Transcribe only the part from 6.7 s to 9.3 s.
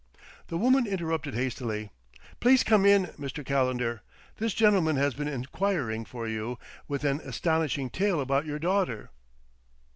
with an astonishing tale about your daughter."